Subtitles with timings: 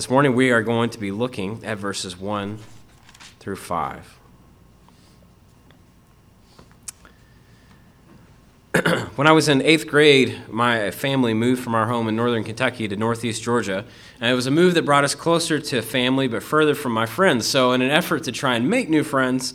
[0.00, 2.60] This morning we are going to be looking at verses 1
[3.40, 4.18] through 5.
[9.16, 12.86] when I was in eighth grade, my family moved from our home in northern Kentucky
[12.86, 13.84] to northeast Georgia.
[14.20, 17.06] And it was a move that brought us closer to family but further from my
[17.06, 17.48] friends.
[17.48, 19.54] So, in an effort to try and make new friends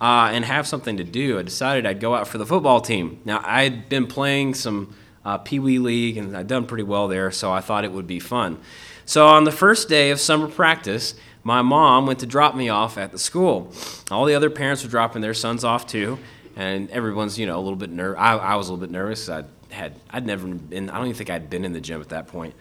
[0.00, 3.20] uh, and have something to do, I decided I'd go out for the football team.
[3.24, 7.30] Now, I'd been playing some uh, Pee Wee League and I'd done pretty well there,
[7.30, 8.58] so I thought it would be fun.
[9.06, 12.96] So on the first day of summer practice, my mom went to drop me off
[12.96, 13.70] at the school.
[14.10, 16.18] All the other parents were dropping their sons off too,
[16.56, 18.18] and everyone's you know a little bit nervous.
[18.18, 19.28] I, I, was a little bit nervous.
[19.28, 20.88] I had I'd never been.
[20.88, 22.54] I don't even think I'd been in the gym at that point.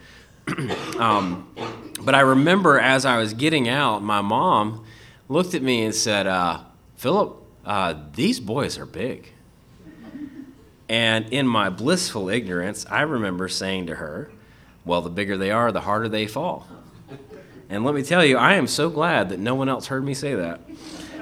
[0.99, 1.47] um,
[2.01, 4.83] but I remember as I was getting out, my mom
[5.29, 6.59] looked at me and said, uh,
[6.97, 9.29] "Philip, uh, these boys are big."
[10.89, 14.29] And in my blissful ignorance, I remember saying to her,
[14.85, 16.67] well, the bigger they are, the harder they fall.
[17.69, 20.13] And let me tell you, I am so glad that no one else heard me
[20.13, 20.61] say that.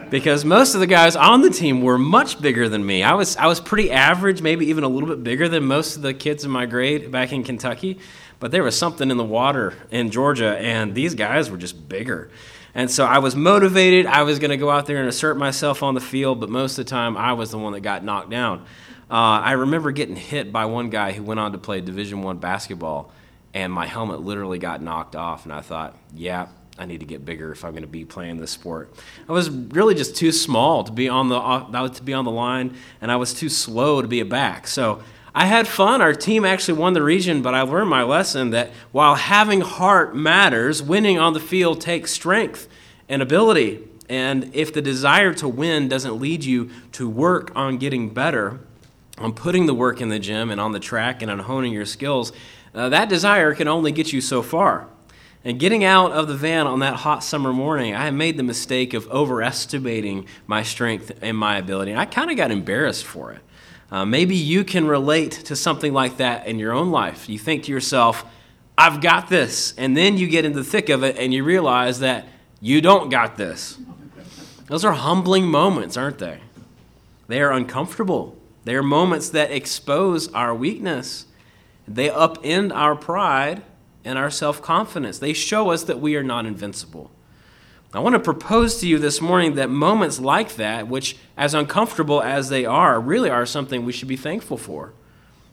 [0.09, 3.01] Because most of the guys on the team were much bigger than me.
[3.01, 6.01] I was, I was pretty average, maybe even a little bit bigger than most of
[6.01, 7.99] the kids in my grade back in Kentucky.
[8.39, 12.29] But there was something in the water in Georgia, and these guys were just bigger.
[12.73, 14.05] And so I was motivated.
[14.05, 16.77] I was going to go out there and assert myself on the field, but most
[16.77, 18.65] of the time I was the one that got knocked down.
[19.09, 22.37] Uh, I remember getting hit by one guy who went on to play Division One
[22.39, 23.11] basketball
[23.53, 27.25] and my helmet literally got knocked off and i thought yeah i need to get
[27.25, 28.93] bigger if i'm going to be playing this sport.
[29.27, 32.31] I was really just too small to be on the uh, to be on the
[32.31, 34.67] line and i was too slow to be a back.
[34.67, 36.01] So i had fun.
[36.01, 40.15] Our team actually won the region but i learned my lesson that while having heart
[40.15, 42.67] matters winning on the field takes strength
[43.09, 43.87] and ability.
[44.09, 48.59] And if the desire to win doesn't lead you to work on getting better
[49.21, 51.85] on putting the work in the gym and on the track and on honing your
[51.85, 52.31] skills
[52.73, 54.87] uh, that desire can only get you so far.
[55.43, 58.93] And getting out of the van on that hot summer morning, I made the mistake
[58.93, 61.91] of overestimating my strength and my ability.
[61.91, 63.41] And I kind of got embarrassed for it.
[63.91, 67.27] Uh, maybe you can relate to something like that in your own life.
[67.27, 68.23] You think to yourself,
[68.77, 69.73] I've got this.
[69.77, 72.27] And then you get in the thick of it and you realize that
[72.61, 73.77] you don't got this.
[74.67, 76.39] Those are humbling moments, aren't they?
[77.27, 78.37] They are uncomfortable.
[78.63, 81.25] They are moments that expose our weakness.
[81.95, 83.63] They upend our pride
[84.05, 85.19] and our self confidence.
[85.19, 87.11] They show us that we are not invincible.
[87.93, 92.21] I want to propose to you this morning that moments like that, which, as uncomfortable
[92.21, 94.93] as they are, really are something we should be thankful for.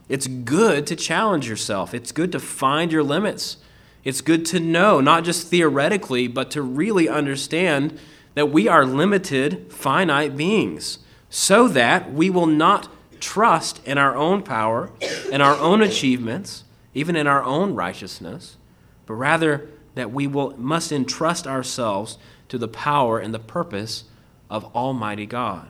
[0.07, 3.57] It's good to challenge yourself, it's good to find your limits.
[4.05, 7.99] It's good to know, not just theoretically, but to really understand
[8.33, 12.87] that we are limited, finite beings, so that we will not
[13.19, 14.91] trust in our own power,
[15.31, 16.63] in our own achievements,
[16.93, 18.57] even in our own righteousness,
[19.05, 24.05] but rather that we will, must entrust ourselves to the power and the purpose
[24.49, 25.67] of Almighty God.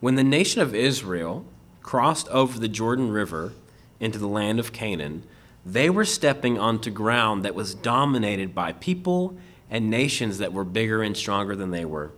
[0.00, 1.44] When the nation of Israel
[1.82, 3.52] crossed over the Jordan River
[3.98, 5.24] into the land of Canaan,
[5.64, 9.36] they were stepping onto ground that was dominated by people
[9.70, 12.12] and nations that were bigger and stronger than they were.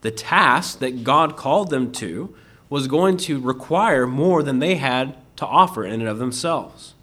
[0.00, 2.34] The task that God called them to
[2.68, 6.94] was going to require more than they had to offer in and of themselves.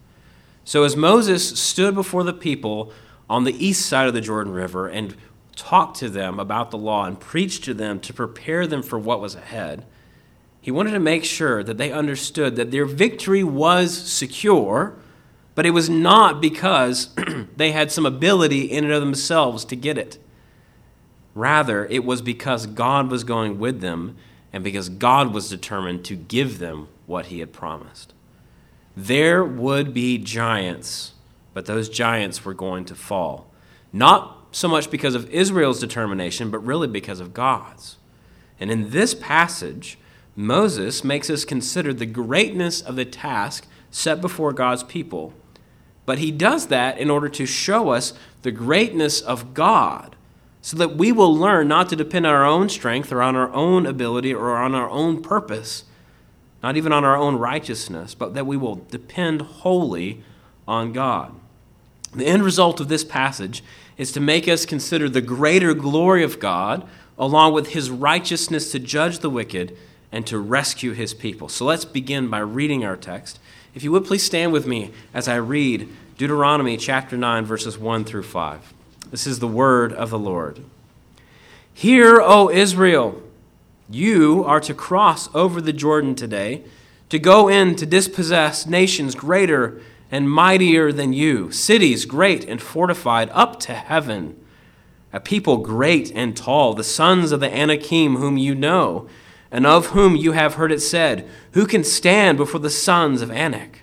[0.63, 2.91] So, as Moses stood before the people
[3.29, 5.15] on the east side of the Jordan River and
[5.55, 9.21] talked to them about the law and preached to them to prepare them for what
[9.21, 9.85] was ahead,
[10.61, 14.95] he wanted to make sure that they understood that their victory was secure,
[15.55, 17.15] but it was not because
[17.57, 20.19] they had some ability in and of themselves to get it.
[21.33, 24.17] Rather, it was because God was going with them
[24.53, 28.13] and because God was determined to give them what he had promised.
[28.95, 31.13] There would be giants,
[31.53, 33.49] but those giants were going to fall.
[33.93, 37.97] Not so much because of Israel's determination, but really because of God's.
[38.59, 39.97] And in this passage,
[40.35, 45.33] Moses makes us consider the greatness of the task set before God's people.
[46.05, 50.15] But he does that in order to show us the greatness of God
[50.61, 53.51] so that we will learn not to depend on our own strength or on our
[53.51, 55.85] own ability or on our own purpose,
[56.61, 60.23] not even on our own righteousness, but that we will depend wholly
[60.67, 61.33] on God.
[62.13, 63.63] The end result of this passage
[63.97, 66.87] is to make us consider the greater glory of God
[67.17, 69.75] along with his righteousness to judge the wicked
[70.11, 71.49] and to rescue his people.
[71.49, 73.39] So let's begin by reading our text.
[73.73, 75.87] If you would please stand with me as I read
[76.17, 78.73] Deuteronomy chapter 9, verses 1 through 5.
[79.11, 80.63] This is the word of the Lord.
[81.73, 83.21] Hear, O Israel,
[83.89, 86.63] you are to cross over the Jordan today
[87.09, 93.29] to go in to dispossess nations greater and mightier than you, cities great and fortified
[93.33, 94.41] up to heaven,
[95.11, 99.09] a people great and tall, the sons of the Anakim, whom you know,
[99.51, 103.29] and of whom you have heard it said, Who can stand before the sons of
[103.29, 103.81] Anak?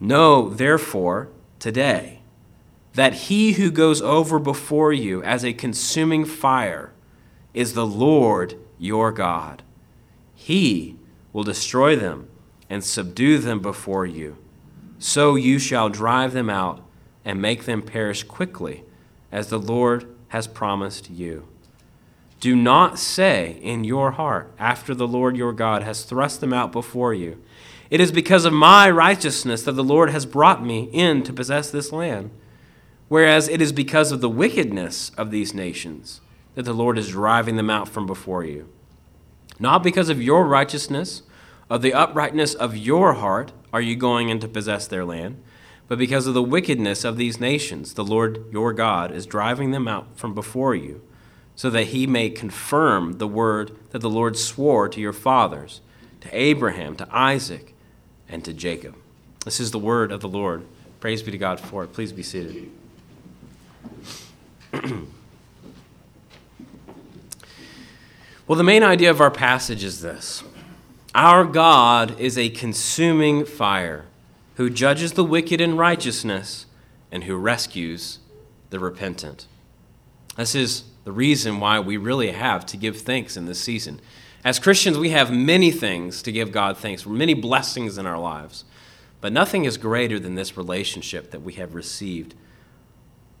[0.00, 1.28] Know, therefore,
[1.58, 2.17] today,
[2.98, 6.92] that he who goes over before you as a consuming fire
[7.54, 9.62] is the Lord your God.
[10.34, 10.96] He
[11.32, 12.28] will destroy them
[12.68, 14.36] and subdue them before you.
[14.98, 16.82] So you shall drive them out
[17.24, 18.82] and make them perish quickly,
[19.30, 21.46] as the Lord has promised you.
[22.40, 26.72] Do not say in your heart, after the Lord your God has thrust them out
[26.72, 27.40] before you,
[27.90, 31.70] It is because of my righteousness that the Lord has brought me in to possess
[31.70, 32.30] this land.
[33.08, 36.20] Whereas it is because of the wickedness of these nations
[36.54, 38.68] that the Lord is driving them out from before you.
[39.58, 41.22] Not because of your righteousness,
[41.70, 45.42] of the uprightness of your heart, are you going in to possess their land,
[45.88, 49.88] but because of the wickedness of these nations, the Lord your God is driving them
[49.88, 51.02] out from before you,
[51.56, 55.80] so that he may confirm the word that the Lord swore to your fathers,
[56.20, 57.74] to Abraham, to Isaac,
[58.28, 58.96] and to Jacob.
[59.44, 60.66] This is the word of the Lord.
[61.00, 61.92] Praise be to God for it.
[61.92, 62.70] Please be seated.
[68.46, 70.42] well, the main idea of our passage is this
[71.14, 74.04] Our God is a consuming fire
[74.56, 76.66] who judges the wicked in righteousness
[77.10, 78.18] and who rescues
[78.70, 79.46] the repentant.
[80.36, 84.00] This is the reason why we really have to give thanks in this season.
[84.44, 88.18] As Christians, we have many things to give God thanks for, many blessings in our
[88.18, 88.64] lives.
[89.20, 92.34] But nothing is greater than this relationship that we have received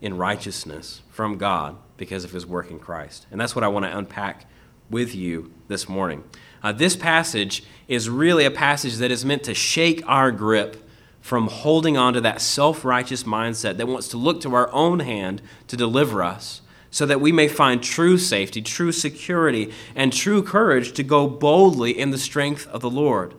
[0.00, 3.26] in righteousness from God because of his work in Christ.
[3.30, 4.46] And that's what I want to unpack
[4.90, 6.24] with you this morning.
[6.62, 10.88] Uh, this passage is really a passage that is meant to shake our grip
[11.20, 15.00] from holding on to that self righteous mindset that wants to look to our own
[15.00, 20.42] hand to deliver us so that we may find true safety, true security, and true
[20.42, 23.34] courage to go boldly in the strength of the Lord.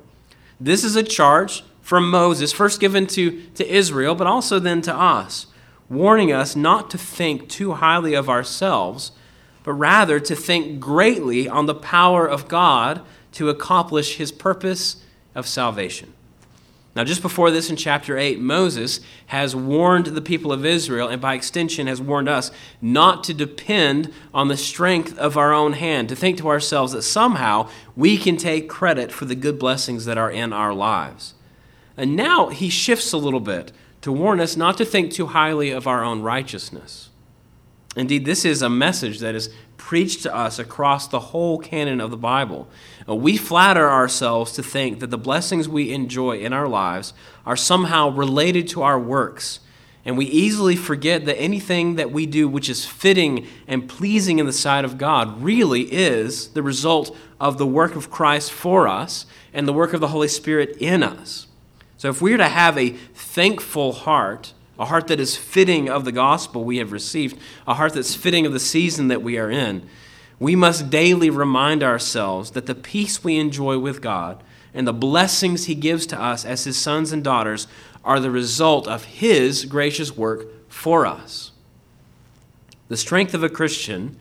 [0.60, 4.96] This is a charge from Moses, first given to, to Israel, but also then to
[4.96, 5.48] us,
[5.90, 9.12] warning us not to think too highly of ourselves,
[9.64, 13.02] but rather to think greatly on the power of God
[13.34, 15.04] to accomplish his purpose
[15.36, 16.14] of salvation.
[16.96, 21.22] Now, just before this in chapter 8, Moses has warned the people of Israel, and
[21.22, 22.52] by extension has warned us,
[22.82, 27.04] not to depend on the strength of our own hand, to think to ourselves that
[27.04, 31.36] somehow we can take credit for the good blessings that are in our lives.
[31.96, 35.72] And now he shifts a little bit to warn us not to think too highly
[35.72, 37.10] of our own righteousness.
[37.96, 42.12] Indeed, this is a message that is preached to us across the whole canon of
[42.12, 42.68] the Bible.
[43.08, 47.14] Uh, we flatter ourselves to think that the blessings we enjoy in our lives
[47.46, 49.60] are somehow related to our works.
[50.06, 54.46] And we easily forget that anything that we do which is fitting and pleasing in
[54.46, 59.26] the sight of God really is the result of the work of Christ for us
[59.54, 61.48] and the work of the Holy Spirit in us.
[62.00, 66.06] So if we are to have a thankful heart, a heart that is fitting of
[66.06, 67.38] the gospel we have received,
[67.68, 69.86] a heart that's fitting of the season that we are in,
[70.40, 74.42] we must daily remind ourselves that the peace we enjoy with God
[74.74, 77.68] and the blessings He gives to us as His sons and daughters
[78.06, 81.52] are the result of His gracious work for us.
[82.88, 84.18] The strength of a Christian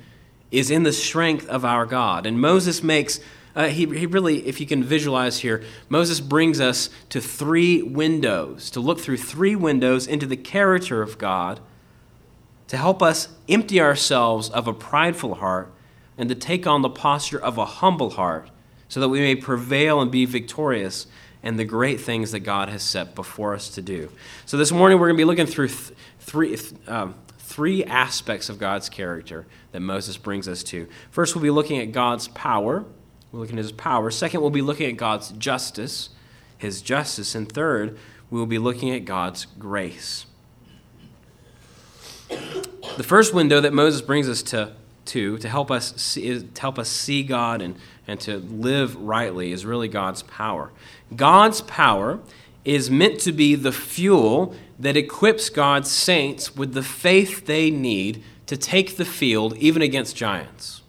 [0.51, 2.27] is in the strength of our God.
[2.27, 3.21] And Moses makes
[3.55, 8.71] uh, he, he really, if you can visualize here, Moses brings us to three windows,
[8.71, 11.61] to look through three windows into the character of God,
[12.69, 15.73] to help us empty ourselves of a prideful heart
[16.17, 18.51] and to take on the posture of a humble heart,
[18.89, 21.07] so that we may prevail and be victorious
[21.43, 24.11] in the great things that God has set before us to do.
[24.47, 26.59] So this morning we're going to be looking through th- three.
[26.87, 27.15] Um,
[27.49, 30.87] three aspects of God's character that Moses brings us to.
[31.11, 32.85] First, we'll be looking at God's power.
[33.31, 34.11] We're looking at his power.
[34.11, 36.11] Second, we'll be looking at God's justice,
[36.57, 37.35] his justice.
[37.35, 37.99] And third,
[38.31, 40.27] we will be looking at God's grace.
[42.29, 44.73] The first window that Moses brings us to,
[45.07, 49.53] to, to help us see, to help us see God and, and to live rightly
[49.53, 50.73] is really God's power.
[51.15, 52.21] God's power
[52.65, 58.23] is meant to be the fuel that equips God's saints with the faith they need
[58.47, 60.83] to take the field even against giants.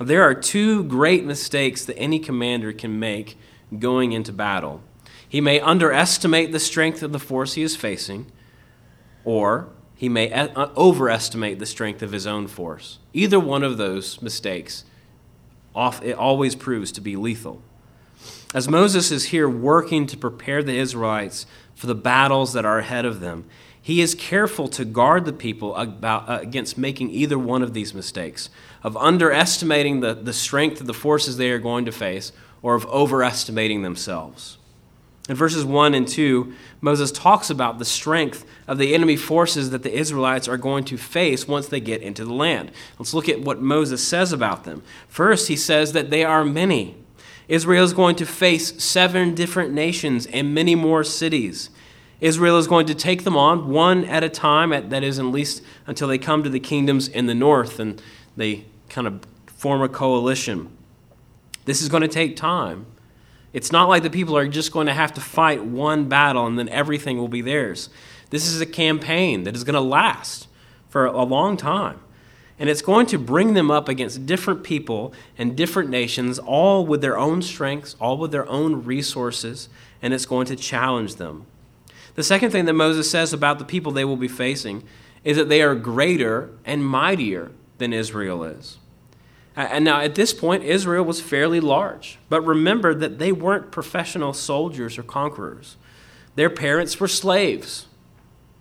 [0.00, 3.38] There are two great mistakes that any commander can make
[3.78, 4.80] going into battle.
[5.28, 8.30] He may underestimate the strength of the force he is facing,
[9.24, 12.98] or he may uh, overestimate the strength of his own force.
[13.12, 14.84] Either one of those mistakes
[16.02, 17.60] it always proves to be lethal.
[18.54, 23.04] As Moses is here working to prepare the Israelites for the battles that are ahead
[23.04, 23.44] of them,
[23.84, 27.92] he is careful to guard the people about, uh, against making either one of these
[27.92, 28.48] mistakes
[28.82, 32.86] of underestimating the, the strength of the forces they are going to face or of
[32.86, 34.56] overestimating themselves.
[35.28, 39.82] In verses 1 and 2, Moses talks about the strength of the enemy forces that
[39.82, 42.72] the Israelites are going to face once they get into the land.
[42.98, 44.82] Let's look at what Moses says about them.
[45.08, 46.96] First, he says that they are many.
[47.48, 51.68] Israel is going to face seven different nations and many more cities.
[52.20, 55.24] Israel is going to take them on one at a time, at, that is, at
[55.26, 58.00] least until they come to the kingdoms in the north and
[58.36, 60.70] they kind of form a coalition.
[61.64, 62.86] This is going to take time.
[63.52, 66.58] It's not like the people are just going to have to fight one battle and
[66.58, 67.88] then everything will be theirs.
[68.30, 70.48] This is a campaign that is going to last
[70.88, 72.00] for a long time.
[72.58, 77.00] And it's going to bring them up against different people and different nations, all with
[77.00, 79.68] their own strengths, all with their own resources,
[80.00, 81.46] and it's going to challenge them.
[82.14, 84.84] The second thing that Moses says about the people they will be facing
[85.24, 88.78] is that they are greater and mightier than Israel is.
[89.56, 92.18] And now, at this point, Israel was fairly large.
[92.28, 95.76] But remember that they weren't professional soldiers or conquerors.
[96.34, 97.86] Their parents were slaves,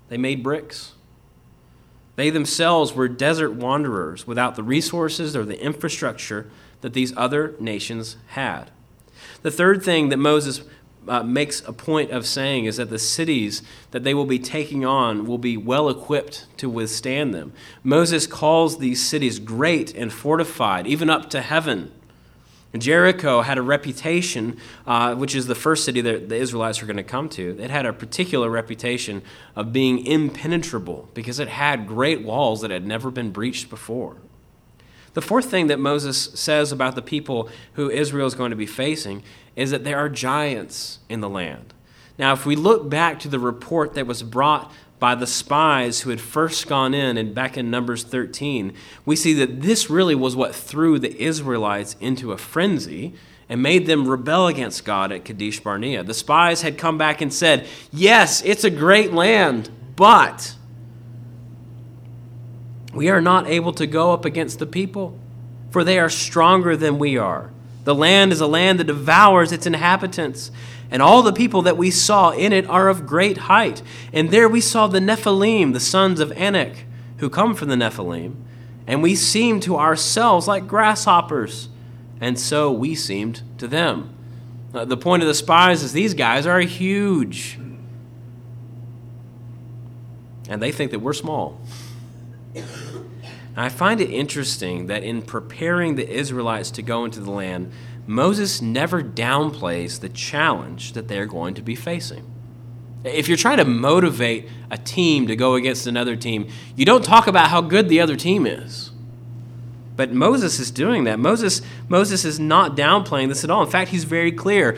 [0.10, 0.93] they made bricks.
[2.15, 6.48] They themselves were desert wanderers without the resources or the infrastructure
[6.81, 8.69] that these other nations had.
[9.41, 10.62] The third thing that Moses
[11.07, 14.86] uh, makes a point of saying is that the cities that they will be taking
[14.86, 17.53] on will be well equipped to withstand them.
[17.83, 21.91] Moses calls these cities great and fortified, even up to heaven.
[22.75, 24.57] Jericho had a reputation,
[24.88, 27.55] uh, which is the first city that the Israelites are going to come to.
[27.60, 29.22] It had a particular reputation
[29.55, 34.17] of being impenetrable because it had great walls that had never been breached before.
[35.13, 38.65] The fourth thing that Moses says about the people who Israel is going to be
[38.65, 39.22] facing
[39.55, 41.74] is that there are giants in the land.
[42.17, 46.12] Now, if we look back to the report that was brought by the spies who
[46.12, 48.74] had first gone in and back in Numbers 13,
[49.05, 53.13] we see that this really was what threw the Israelites into a frenzy
[53.50, 56.03] and made them rebel against God at Kadesh Barnea.
[56.03, 60.55] The spies had come back and said, Yes, it's a great land, but
[62.93, 65.17] we are not able to go up against the people,
[65.72, 67.52] for they are stronger than we are.
[67.83, 70.51] The land is a land that devours its inhabitants,
[70.89, 73.81] and all the people that we saw in it are of great height.
[74.13, 76.85] And there we saw the Nephilim, the sons of Anak,
[77.17, 78.35] who come from the Nephilim,
[78.87, 81.69] and we seemed to ourselves like grasshoppers,
[82.21, 84.13] and so we seemed to them.
[84.73, 87.59] Uh, the point of the spies is these guys are huge,
[90.49, 91.59] and they think that we're small.
[93.55, 97.72] I find it interesting that in preparing the Israelites to go into the land,
[98.07, 102.25] Moses never downplays the challenge that they're going to be facing.
[103.03, 107.27] If you're trying to motivate a team to go against another team, you don't talk
[107.27, 108.91] about how good the other team is.
[109.95, 111.19] But Moses is doing that.
[111.19, 113.63] Moses, Moses is not downplaying this at all.
[113.63, 114.77] In fact, he's very clear.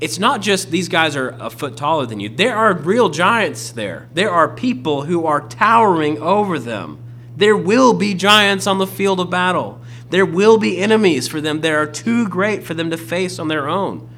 [0.00, 2.28] It's not just these guys are a foot taller than you.
[2.28, 4.08] There are real giants there.
[4.14, 6.98] There are people who are towering over them.
[7.42, 9.80] There will be giants on the field of battle.
[10.10, 13.48] There will be enemies for them that are too great for them to face on
[13.48, 14.08] their own.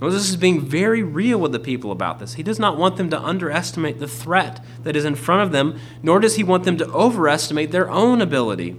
[0.00, 2.34] Moses is being very real with the people about this.
[2.34, 5.80] He does not want them to underestimate the threat that is in front of them,
[6.00, 8.76] nor does he want them to overestimate their own ability.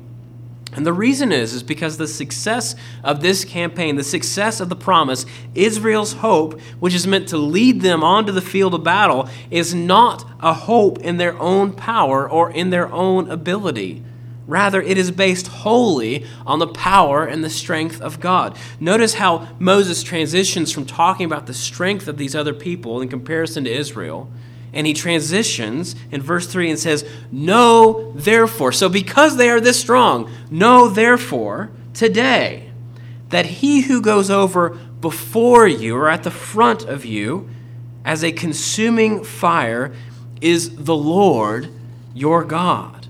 [0.75, 4.75] And the reason is, is because the success of this campaign, the success of the
[4.75, 9.73] promise, Israel's hope, which is meant to lead them onto the field of battle, is
[9.73, 14.03] not a hope in their own power or in their own ability.
[14.45, 18.57] Rather, it is based wholly on the power and the strength of God.
[18.79, 23.63] Notice how Moses transitions from talking about the strength of these other people in comparison
[23.63, 24.29] to Israel
[24.73, 28.71] and he transitions in verse 3 and says, Know therefore.
[28.71, 32.71] So, because they are this strong, know therefore today
[33.29, 37.49] that he who goes over before you or at the front of you
[38.05, 39.93] as a consuming fire
[40.41, 41.69] is the Lord
[42.13, 43.07] your God.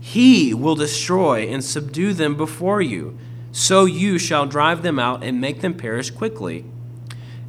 [0.00, 3.18] He will destroy and subdue them before you.
[3.52, 6.64] So you shall drive them out and make them perish quickly,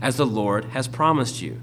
[0.02, 1.62] as the Lord has promised you.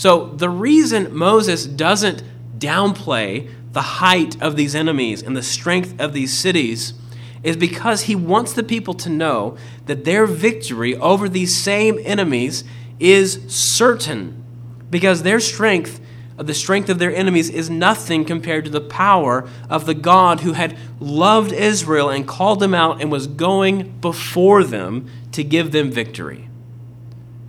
[0.00, 2.22] So the reason Moses doesn't
[2.58, 6.94] downplay the height of these enemies and the strength of these cities
[7.42, 12.64] is because he wants the people to know that their victory over these same enemies
[12.98, 14.42] is certain
[14.88, 16.00] because their strength
[16.38, 20.40] uh, the strength of their enemies is nothing compared to the power of the God
[20.40, 25.72] who had loved Israel and called them out and was going before them to give
[25.72, 26.49] them victory.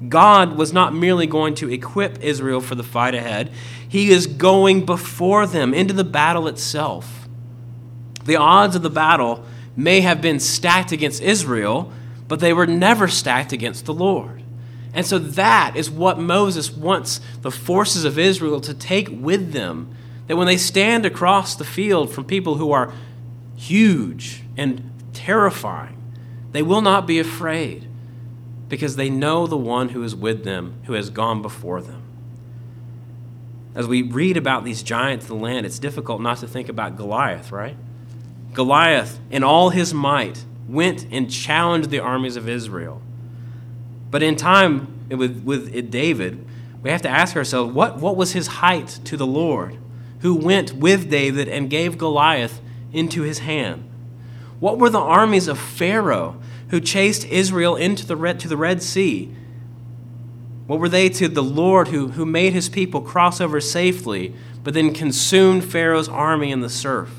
[0.07, 3.51] God was not merely going to equip Israel for the fight ahead,
[3.87, 7.27] He is going before them into the battle itself.
[8.25, 11.91] The odds of the battle may have been stacked against Israel,
[12.27, 14.43] but they were never stacked against the Lord.
[14.93, 19.95] And so that is what Moses wants the forces of Israel to take with them.
[20.27, 22.93] That when they stand across the field from people who are
[23.55, 25.97] huge and terrifying,
[26.51, 27.87] they will not be afraid
[28.71, 32.01] because they know the one who is with them, who has gone before them.
[33.75, 36.95] As we read about these giants of the land, it's difficult not to think about
[36.95, 37.75] Goliath, right?
[38.53, 43.01] Goliath, in all his might, went and challenged the armies of Israel.
[44.09, 46.47] But in time with, with David,
[46.81, 49.77] we have to ask ourselves what, what was his height to the Lord,
[50.21, 52.61] who went with David and gave Goliath
[52.93, 53.83] into his hand?
[54.61, 58.81] What were the armies of Pharaoh who chased Israel into the Red, to the Red
[58.81, 59.29] Sea.
[60.67, 64.73] What were they to the Lord who, who made his people cross over safely, but
[64.73, 67.09] then consumed Pharaoh's army in the surf?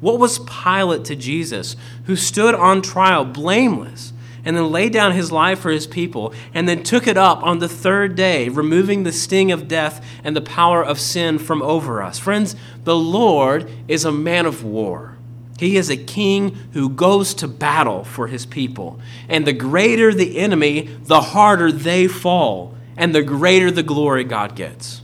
[0.00, 1.74] What was Pilate to Jesus,
[2.04, 4.12] who stood on trial blameless
[4.44, 7.58] and then laid down his life for his people and then took it up on
[7.58, 12.04] the third day, removing the sting of death and the power of sin from over
[12.04, 12.20] us?
[12.20, 15.15] Friends, the Lord is a man of war.
[15.58, 19.00] He is a king who goes to battle for his people.
[19.28, 24.54] And the greater the enemy, the harder they fall, and the greater the glory God
[24.54, 25.02] gets.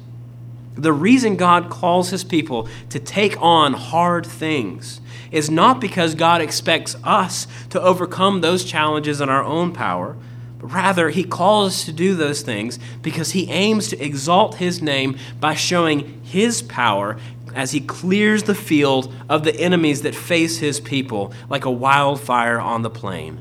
[0.75, 6.40] The reason God calls his people to take on hard things is not because God
[6.40, 10.16] expects us to overcome those challenges in our own power,
[10.59, 14.80] but rather he calls us to do those things because he aims to exalt his
[14.80, 17.18] name by showing his power
[17.54, 22.61] as he clears the field of the enemies that face his people like a wildfire
[22.61, 23.40] on the plain.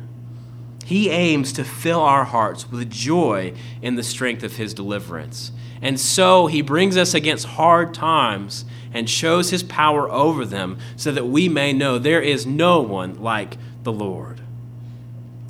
[0.85, 5.51] He aims to fill our hearts with joy in the strength of his deliverance.
[5.81, 11.11] And so he brings us against hard times and shows his power over them so
[11.11, 14.41] that we may know there is no one like the Lord.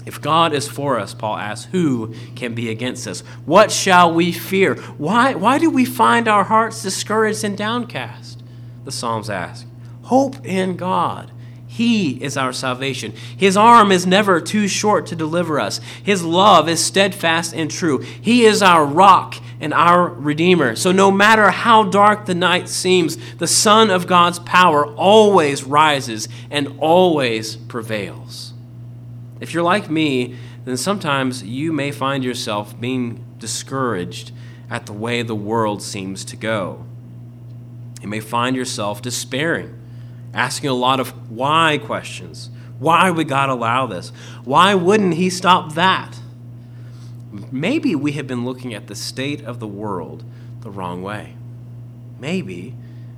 [0.05, 3.21] If God is for us, Paul asks, who can be against us?
[3.45, 4.75] What shall we fear?
[4.75, 8.30] Why, why do we find our hearts discouraged and downcast?
[8.83, 9.65] The Psalms ask.
[10.03, 11.31] Hope in God.
[11.71, 13.13] He is our salvation.
[13.37, 15.79] His arm is never too short to deliver us.
[16.03, 17.99] His love is steadfast and true.
[17.99, 20.75] He is our rock and our Redeemer.
[20.75, 26.27] So, no matter how dark the night seems, the sun of God's power always rises
[26.49, 28.51] and always prevails.
[29.39, 34.33] If you're like me, then sometimes you may find yourself being discouraged
[34.69, 36.85] at the way the world seems to go.
[38.01, 39.79] You may find yourself despairing,
[40.33, 42.49] asking a lot of why questions.
[42.79, 44.11] Why would God allow this?
[44.43, 46.19] Why wouldn't He stop that?
[47.51, 50.23] Maybe we have been looking at the state of the world
[50.61, 51.35] the wrong way.
[52.19, 52.75] Maybe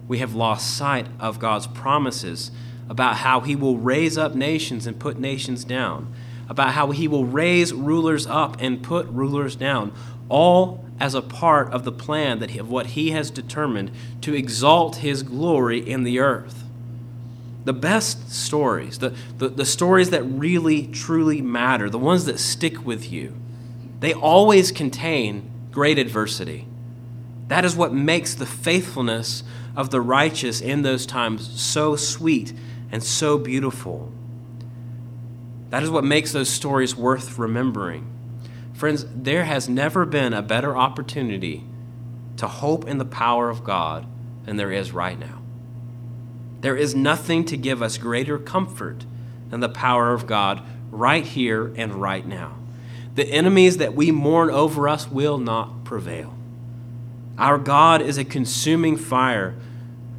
[0.08, 2.52] we have lost sight of God's promises
[2.90, 6.14] about how He will raise up nations and put nations down,
[6.50, 9.94] about how He will raise rulers up and put rulers down,
[10.28, 14.96] all as a part of the plan that of what he has determined to exalt
[14.96, 16.64] his glory in the earth.
[17.66, 22.86] The best stories, the, the, the stories that really, truly matter, the ones that stick
[22.86, 23.36] with you,
[24.00, 26.68] they always contain great adversity.
[27.50, 29.44] That is what makes the faithfulness
[29.76, 32.54] of the righteous in those times so sweet
[32.94, 34.10] and so beautiful.
[35.70, 38.13] That is what makes those stories worth remembering.
[38.84, 41.64] Friends, there has never been a better opportunity
[42.36, 44.06] to hope in the power of God
[44.44, 45.42] than there is right now.
[46.60, 49.06] There is nothing to give us greater comfort
[49.50, 52.58] than the power of God right here and right now.
[53.16, 56.36] The enemies that we mourn over us will not prevail.
[57.38, 59.56] Our God is a consuming fire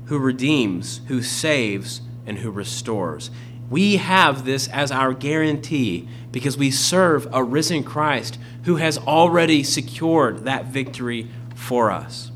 [0.07, 3.31] who redeems, who saves, and who restores.
[3.71, 9.63] We have this as our guarantee because we serve a risen Christ who has already
[9.63, 12.31] secured that victory for us.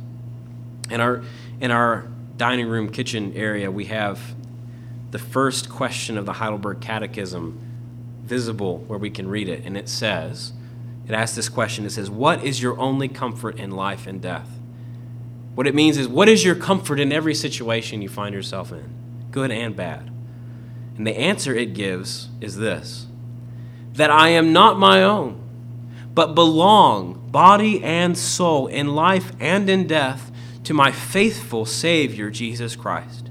[0.91, 1.23] In our,
[1.61, 4.35] in our dining room kitchen area, we have
[5.11, 7.59] the first question of the Heidelberg Catechism
[8.25, 9.65] visible where we can read it.
[9.65, 10.53] And it says,
[11.07, 14.49] it asks this question it says, What is your only comfort in life and death?
[15.55, 18.89] What it means is, what is your comfort in every situation you find yourself in,
[19.31, 20.13] good and bad?
[20.99, 23.07] And the answer it gives is this
[23.95, 25.41] that I am not my own,
[26.15, 30.31] but belong, body and soul, in life and in death,
[30.65, 33.31] to my faithful Savior, Jesus Christ.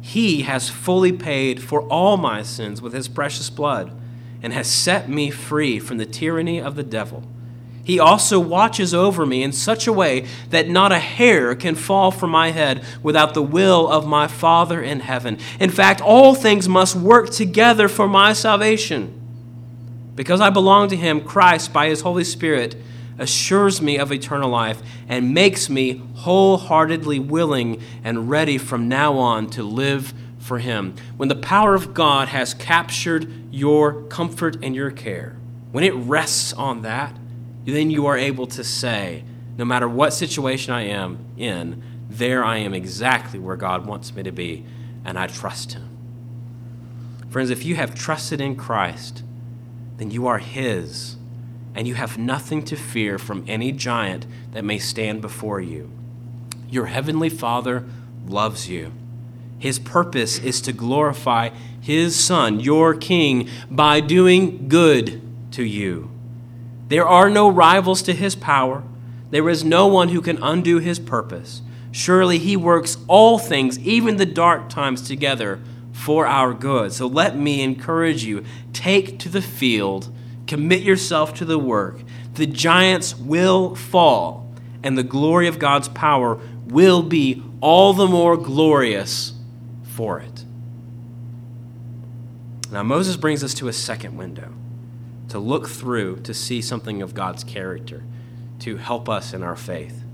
[0.00, 3.98] He has fully paid for all my sins with his precious blood
[4.42, 7.22] and has set me free from the tyranny of the devil.
[7.84, 12.10] He also watches over me in such a way that not a hair can fall
[12.12, 15.38] from my head without the will of my Father in heaven.
[15.58, 19.18] In fact, all things must work together for my salvation.
[20.14, 22.76] Because I belong to Him, Christ, by His Holy Spirit,
[23.18, 29.50] assures me of eternal life and makes me wholeheartedly willing and ready from now on
[29.50, 30.94] to live for Him.
[31.16, 35.36] When the power of God has captured your comfort and your care,
[35.72, 37.16] when it rests on that,
[37.64, 39.24] then you are able to say,
[39.56, 44.22] no matter what situation I am in, there I am exactly where God wants me
[44.22, 44.64] to be,
[45.04, 45.88] and I trust Him.
[47.30, 49.22] Friends, if you have trusted in Christ,
[49.96, 51.16] then you are His,
[51.74, 55.90] and you have nothing to fear from any giant that may stand before you.
[56.68, 57.84] Your Heavenly Father
[58.26, 58.92] loves you.
[59.58, 65.22] His purpose is to glorify His Son, your King, by doing good
[65.52, 66.11] to you.
[66.92, 68.82] There are no rivals to his power.
[69.30, 71.62] There is no one who can undo his purpose.
[71.90, 75.58] Surely he works all things, even the dark times, together
[75.92, 76.92] for our good.
[76.92, 80.14] So let me encourage you take to the field,
[80.46, 82.02] commit yourself to the work.
[82.34, 84.52] The giants will fall,
[84.82, 89.32] and the glory of God's power will be all the more glorious
[89.82, 90.44] for it.
[92.70, 94.52] Now, Moses brings us to a second window
[95.32, 98.04] to look through to see something of God's character
[98.58, 100.04] to help us in our faith.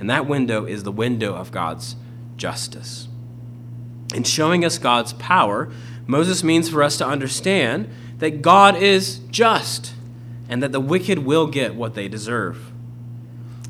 [0.00, 1.94] And that window is the window of God's
[2.36, 3.06] justice.
[4.12, 5.70] In showing us God's power,
[6.08, 9.94] Moses means for us to understand that God is just
[10.48, 12.72] and that the wicked will get what they deserve.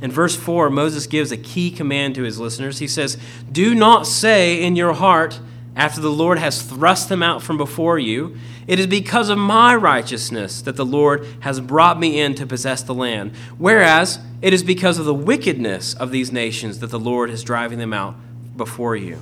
[0.00, 2.78] In verse 4, Moses gives a key command to his listeners.
[2.78, 3.18] He says,
[3.52, 5.38] Do not say in your heart,
[5.76, 9.74] after the Lord has thrust them out from before you, it is because of my
[9.74, 13.32] righteousness that the Lord has brought me in to possess the land.
[13.58, 17.78] Whereas it is because of the wickedness of these nations that the Lord is driving
[17.78, 18.14] them out
[18.56, 19.18] before you.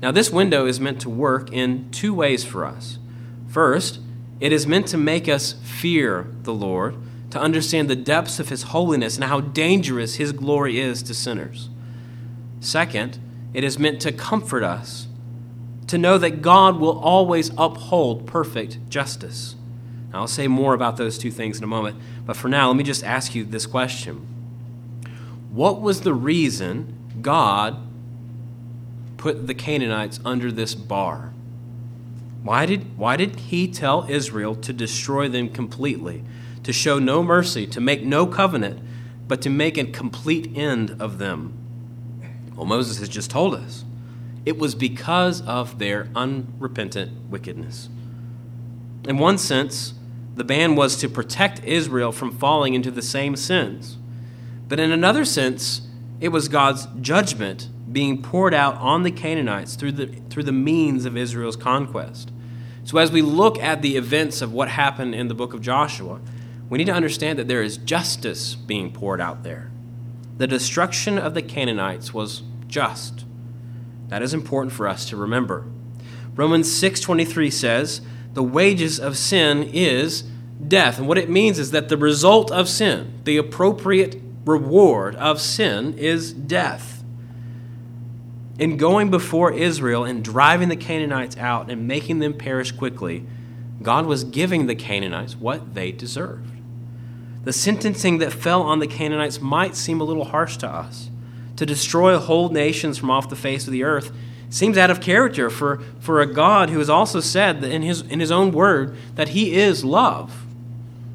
[0.00, 2.98] Now, this window is meant to work in two ways for us.
[3.48, 3.98] First,
[4.38, 6.94] it is meant to make us fear the Lord,
[7.30, 11.68] to understand the depths of his holiness and how dangerous his glory is to sinners.
[12.60, 13.18] Second,
[13.52, 15.07] it is meant to comfort us
[15.88, 19.56] to know that God will always uphold perfect justice.
[20.12, 22.76] Now, I'll say more about those two things in a moment, but for now, let
[22.76, 24.16] me just ask you this question
[25.50, 27.78] What was the reason God
[29.16, 31.32] put the Canaanites under this bar?
[32.42, 36.22] Why did, why did he tell Israel to destroy them completely,
[36.62, 38.80] to show no mercy, to make no covenant,
[39.26, 41.52] but to make a complete end of them?
[42.54, 43.84] Well, Moses has just told us.
[44.48, 47.90] It was because of their unrepentant wickedness.
[49.06, 49.92] In one sense,
[50.36, 53.98] the ban was to protect Israel from falling into the same sins.
[54.66, 55.82] But in another sense,
[56.18, 61.04] it was God's judgment being poured out on the Canaanites through the, through the means
[61.04, 62.32] of Israel's conquest.
[62.84, 66.22] So, as we look at the events of what happened in the book of Joshua,
[66.70, 69.70] we need to understand that there is justice being poured out there.
[70.38, 73.26] The destruction of the Canaanites was just.
[74.08, 75.64] That is important for us to remember.
[76.34, 78.00] Romans 6:23 says,
[78.34, 80.24] "The wages of sin is
[80.66, 85.40] death." And what it means is that the result of sin, the appropriate reward of
[85.40, 87.04] sin is death.
[88.58, 93.24] In going before Israel and driving the Canaanites out and making them perish quickly,
[93.82, 96.50] God was giving the Canaanites what they deserved.
[97.44, 101.10] The sentencing that fell on the Canaanites might seem a little harsh to us
[101.58, 104.12] to destroy whole nations from off the face of the earth
[104.48, 108.20] seems out of character for, for a God who has also said in his, in
[108.20, 110.46] his own word that he is love.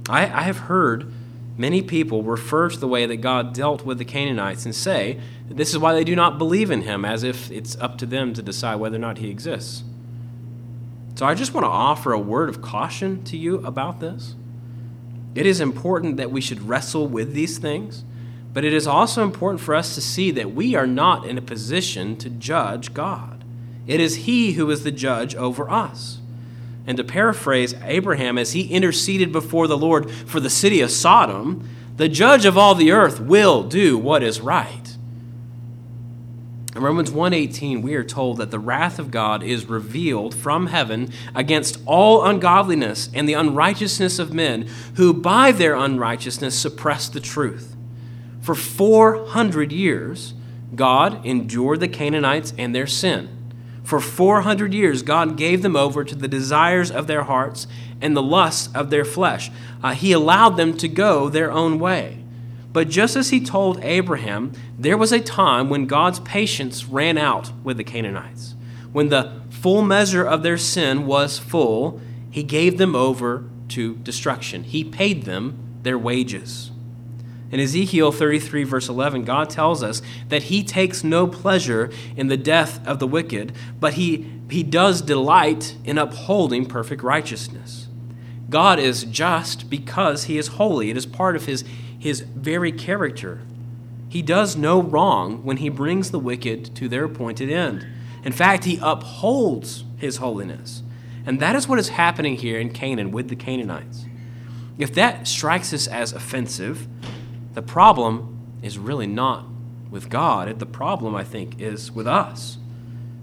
[0.10, 1.10] I, I have heard
[1.58, 5.56] many people refer to the way that God dealt with the Canaanites and say that
[5.56, 8.34] this is why they do not believe in him, as if it's up to them
[8.34, 9.86] to decide whether or not he exists.
[11.16, 14.36] So I just want to offer a word of caution to you about this.
[15.36, 18.04] It is important that we should wrestle with these things
[18.54, 21.42] but it is also important for us to see that we are not in a
[21.42, 23.44] position to judge God.
[23.88, 26.20] It is He who is the judge over us.
[26.86, 31.68] And to paraphrase Abraham, as he interceded before the Lord for the city of Sodom,
[31.96, 34.98] the judge of all the earth will do what is right.
[36.76, 41.10] In Romans 1:18 we are told that the wrath of God is revealed from heaven
[41.36, 47.76] against all ungodliness and the unrighteousness of men who by their unrighteousness suppress the truth.
[48.44, 50.34] For 400 years,
[50.76, 53.30] God endured the Canaanites and their sin.
[53.86, 57.68] For 400 years, God gave them over to the desires of their hearts
[58.02, 59.50] and the lusts of their flesh.
[59.82, 62.22] Uh, he allowed them to go their own way.
[62.74, 67.54] But just as he told Abraham, there was a time when God's patience ran out
[67.64, 68.56] with the Canaanites.
[68.92, 74.64] When the full measure of their sin was full, he gave them over to destruction.
[74.64, 76.72] He paid them their wages.
[77.54, 82.36] In Ezekiel 33, verse 11, God tells us that He takes no pleasure in the
[82.36, 87.88] death of the wicked, but He, he does delight in upholding perfect righteousness.
[88.50, 91.64] God is just because He is holy, it is part of His,
[92.00, 93.42] his very character.
[94.10, 97.86] He does no wrong when He brings the wicked to their appointed end.
[98.26, 100.82] In fact, He upholds His holiness.
[101.24, 104.06] And that is what is happening here in Canaan with the Canaanites.
[104.78, 106.88] If that strikes us as offensive,
[107.54, 109.46] the problem is really not
[109.90, 110.60] with God.
[110.60, 112.58] The problem, I think, is with us.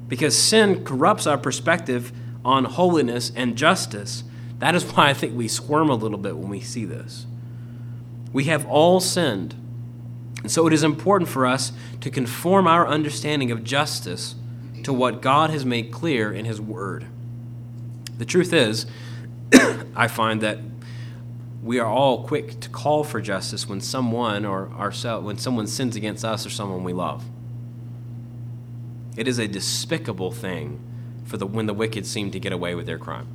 [0.09, 2.12] Because sin corrupts our perspective
[2.45, 4.25] on holiness and justice.
[4.59, 7.27] That is why I think we squirm a little bit when we see this.
[8.33, 9.55] We have all sinned.
[10.43, 14.37] And so it is important for us to conform our understanding of justice
[14.85, 17.07] to what God has made clear in His Word.
[18.16, 18.87] The truth is,
[19.97, 20.59] I find that
[21.62, 25.94] we are all quick to call for justice when someone or ourselves when someone sins
[25.96, 27.25] against us or someone we love.
[29.16, 30.81] It is a despicable thing
[31.25, 33.29] for the when the wicked seem to get away with their crime.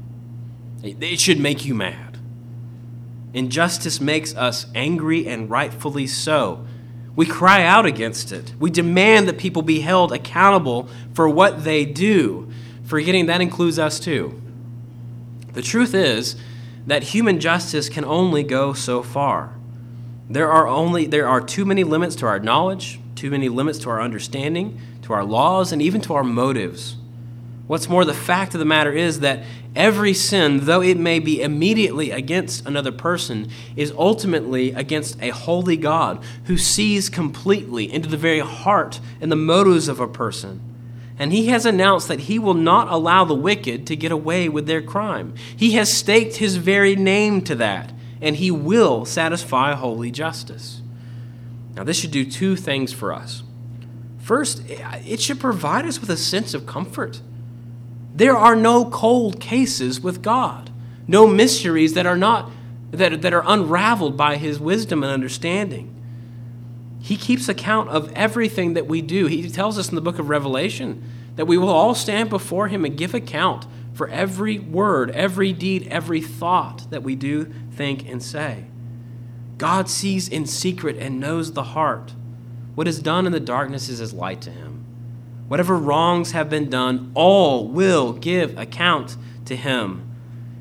[0.83, 2.17] It, it should make you mad.
[3.33, 6.65] Injustice makes us angry and rightfully so.
[7.15, 8.53] We cry out against it.
[8.59, 12.49] We demand that people be held accountable for what they do,
[12.85, 14.41] forgetting that includes us too.
[15.53, 16.35] The truth is,
[16.88, 19.54] that human justice can only go so far.
[20.30, 23.89] There are only there are too many limits to our knowledge, too many limits to
[23.89, 26.98] our understanding, to our laws, and even to our motives.
[27.67, 29.43] What's more, the fact of the matter is that
[29.76, 35.76] every sin, though it may be immediately against another person, is ultimately against a holy
[35.76, 40.74] God who sees completely into the very heart and the motives of a person
[41.17, 44.67] and he has announced that he will not allow the wicked to get away with
[44.67, 45.34] their crime.
[45.56, 50.82] He has staked his very name to that, and he will satisfy holy justice.
[51.75, 53.43] Now, this should do two things for us.
[54.19, 57.21] First, it should provide us with a sense of comfort.
[58.13, 60.71] There are no cold cases with God,
[61.08, 62.49] no mysteries that are not
[62.91, 65.94] that, that are unraveled by his wisdom and understanding.
[67.05, 69.27] He keeps account of everything that we do.
[69.27, 72.83] He tells us in the book of Revelation that we will all stand before Him
[72.83, 78.23] and give account for every word, every deed, every thought that we do, think, and
[78.23, 78.65] say.
[79.59, 82.15] God sees in secret and knows the heart.
[82.73, 84.83] What is done in the darkness is as light to Him.
[85.47, 89.15] Whatever wrongs have been done, all will give account
[89.45, 90.09] to Him.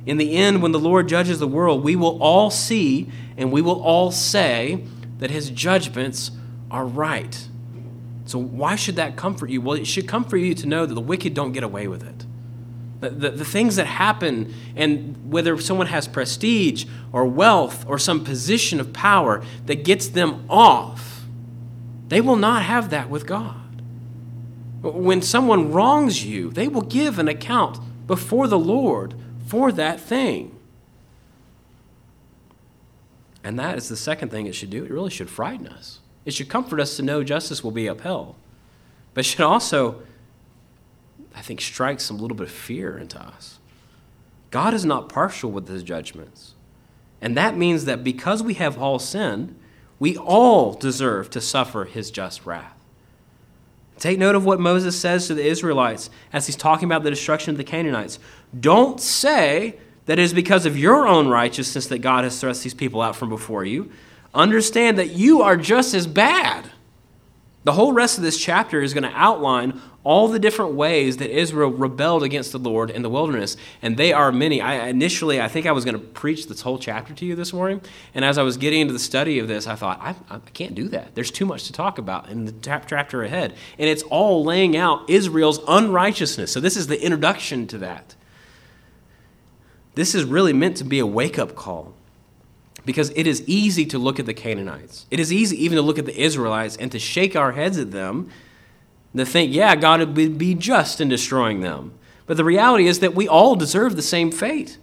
[0.04, 3.62] In the end, when the Lord judges the world, we will all see and we
[3.62, 4.84] will all say,
[5.18, 6.30] that his judgments
[6.70, 7.48] are right.
[8.26, 9.60] So, why should that comfort you?
[9.60, 12.26] Well, it should comfort you to know that the wicked don't get away with it.
[13.00, 18.24] The, the, the, things that happen, and whether someone has prestige or wealth or some
[18.24, 21.24] position of power that gets them off,
[22.08, 23.82] they will not have that with God.
[24.80, 29.14] When someone wrongs you, they will give an account before the Lord
[29.46, 30.56] for that thing.
[33.44, 34.84] And that is the second thing it should do.
[34.84, 36.00] It really should frighten us.
[36.24, 38.34] It should comfort us to know justice will be upheld.
[39.12, 40.02] But it should also,
[41.36, 43.58] I think, strike some little bit of fear into us.
[44.50, 46.54] God is not partial with his judgments.
[47.20, 49.54] And that means that because we have all sinned,
[49.98, 52.72] we all deserve to suffer his just wrath.
[53.98, 57.50] Take note of what Moses says to the Israelites as he's talking about the destruction
[57.50, 58.18] of the Canaanites.
[58.58, 62.74] Don't say that it is because of your own righteousness that God has thrust these
[62.74, 63.90] people out from before you.
[64.34, 66.70] Understand that you are just as bad.
[67.64, 71.30] The whole rest of this chapter is going to outline all the different ways that
[71.30, 74.60] Israel rebelled against the Lord in the wilderness, and they are many.
[74.60, 77.54] I initially, I think I was going to preach this whole chapter to you this
[77.54, 77.80] morning,
[78.14, 80.74] and as I was getting into the study of this, I thought I, I can't
[80.74, 81.14] do that.
[81.14, 85.08] There's too much to talk about in the chapter ahead, and it's all laying out
[85.08, 86.52] Israel's unrighteousness.
[86.52, 88.14] So this is the introduction to that.
[89.94, 91.94] This is really meant to be a wake up call
[92.84, 95.06] because it is easy to look at the Canaanites.
[95.10, 97.90] It is easy even to look at the Israelites and to shake our heads at
[97.90, 98.30] them,
[99.16, 101.92] to think, yeah, God would be just in destroying them.
[102.26, 104.78] But the reality is that we all deserve the same fate.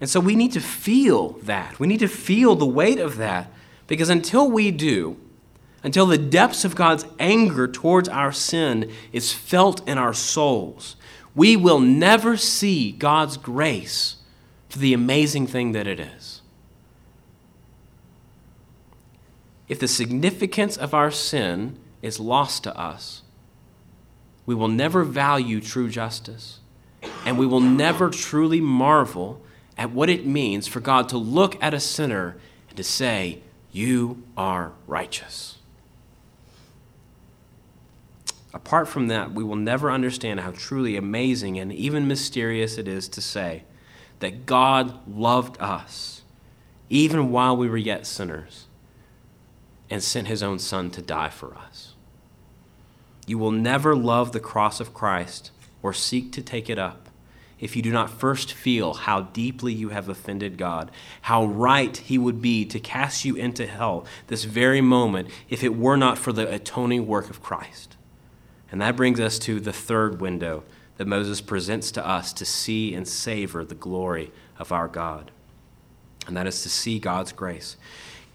[0.00, 1.78] And so we need to feel that.
[1.80, 3.50] We need to feel the weight of that
[3.86, 5.16] because until we do,
[5.82, 10.96] until the depths of God's anger towards our sin is felt in our souls,
[11.36, 14.16] we will never see God's grace
[14.70, 16.40] for the amazing thing that it is.
[19.68, 23.22] If the significance of our sin is lost to us,
[24.46, 26.60] we will never value true justice,
[27.26, 29.42] and we will never truly marvel
[29.76, 34.22] at what it means for God to look at a sinner and to say, You
[34.36, 35.55] are righteous.
[38.56, 43.06] Apart from that, we will never understand how truly amazing and even mysterious it is
[43.10, 43.64] to say
[44.20, 46.22] that God loved us
[46.88, 48.64] even while we were yet sinners
[49.90, 51.92] and sent his own Son to die for us.
[53.26, 55.50] You will never love the cross of Christ
[55.82, 57.10] or seek to take it up
[57.60, 60.90] if you do not first feel how deeply you have offended God,
[61.22, 65.76] how right He would be to cast you into hell this very moment if it
[65.76, 67.95] were not for the atoning work of Christ.
[68.76, 70.62] And that brings us to the third window
[70.98, 75.30] that Moses presents to us to see and savor the glory of our God.
[76.26, 77.78] And that is to see God's grace.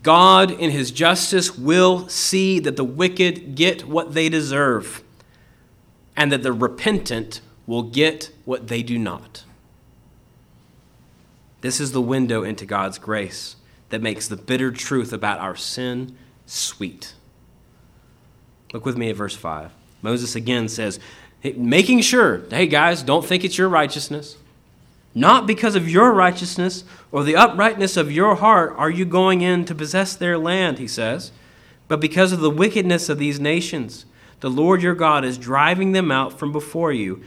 [0.01, 5.03] God, in his justice, will see that the wicked get what they deserve
[6.17, 9.43] and that the repentant will get what they do not.
[11.61, 13.57] This is the window into God's grace
[13.89, 17.13] that makes the bitter truth about our sin sweet.
[18.73, 19.73] Look with me at verse 5.
[20.01, 20.99] Moses again says,
[21.55, 24.37] making sure, hey guys, don't think it's your righteousness.
[25.13, 29.65] Not because of your righteousness or the uprightness of your heart are you going in
[29.65, 31.31] to possess their land, he says,
[31.87, 34.05] but because of the wickedness of these nations.
[34.41, 37.23] The Lord your God is driving them out from before you,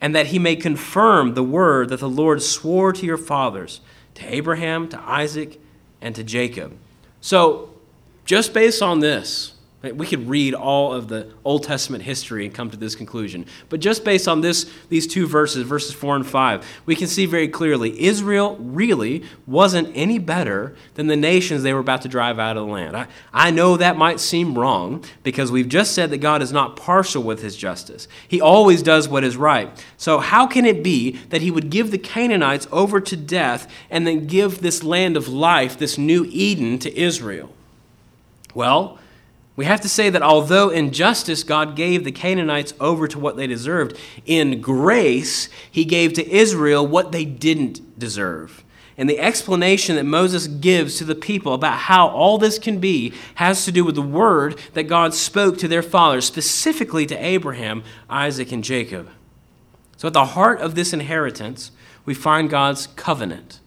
[0.00, 3.80] and that he may confirm the word that the Lord swore to your fathers,
[4.14, 5.60] to Abraham, to Isaac,
[6.00, 6.76] and to Jacob.
[7.20, 7.70] So,
[8.24, 9.53] just based on this,
[9.92, 13.46] we could read all of the Old Testament history and come to this conclusion.
[13.68, 17.26] But just based on this, these two verses, verses 4 and 5, we can see
[17.26, 22.38] very clearly Israel really wasn't any better than the nations they were about to drive
[22.38, 22.96] out of the land.
[22.96, 26.76] I, I know that might seem wrong because we've just said that God is not
[26.76, 29.70] partial with his justice, he always does what is right.
[29.96, 34.06] So, how can it be that he would give the Canaanites over to death and
[34.06, 37.50] then give this land of life, this new Eden, to Israel?
[38.54, 38.98] Well,
[39.56, 43.36] we have to say that although in justice God gave the Canaanites over to what
[43.36, 48.64] they deserved, in grace he gave to Israel what they didn't deserve.
[48.96, 53.12] And the explanation that Moses gives to the people about how all this can be
[53.36, 57.82] has to do with the word that God spoke to their fathers, specifically to Abraham,
[58.08, 59.08] Isaac, and Jacob.
[59.96, 61.72] So, at the heart of this inheritance,
[62.04, 63.58] we find God's covenant,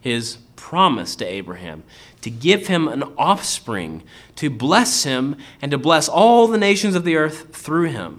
[0.00, 1.84] his promise to Abraham
[2.24, 4.02] to give him an offspring,
[4.34, 8.18] to bless him, and to bless all the nations of the earth through him.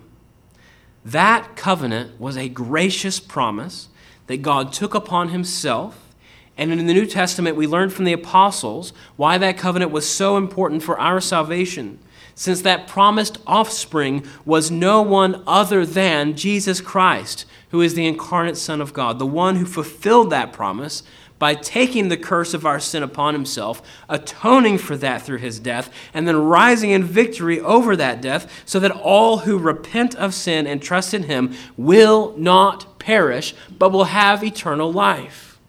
[1.04, 3.90] That covenant was a gracious promise
[4.28, 6.14] that God took upon himself.
[6.56, 10.38] And in the New Testament, we learned from the apostles why that covenant was so
[10.38, 11.98] important for our salvation,
[12.36, 18.58] since that promised offspring was no one other than Jesus Christ, who is the incarnate
[18.58, 21.02] Son of God, the one who fulfilled that promise
[21.38, 25.90] by taking the curse of our sin upon himself, atoning for that through his death,
[26.14, 30.66] and then rising in victory over that death, so that all who repent of sin
[30.66, 35.60] and trust in him will not perish, but will have eternal life.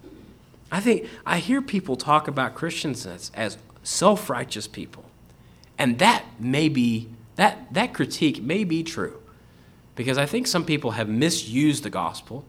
[0.71, 5.05] I think I hear people talk about Christians as, as self righteous people.
[5.79, 9.21] And that may be, that, that critique may be true.
[9.95, 12.45] Because I think some people have misused the gospel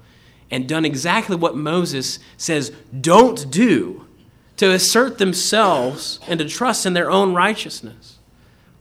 [0.50, 4.06] and done exactly what Moses says don't do
[4.58, 8.18] to assert themselves and to trust in their own righteousness.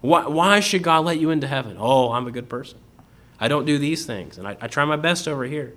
[0.00, 1.76] Why, why should God let you into heaven?
[1.78, 2.78] Oh, I'm a good person.
[3.38, 5.74] I don't do these things, and I, I try my best over here.